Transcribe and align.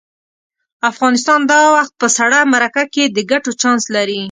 افغانستان 0.91 1.39
دا 1.51 1.61
وخت 1.75 1.93
په 2.01 2.07
سړه 2.17 2.39
مرکه 2.53 2.83
کې 2.93 3.03
د 3.15 3.17
ګټو 3.31 3.51
چانس 3.61 3.83
لري. 3.95 4.19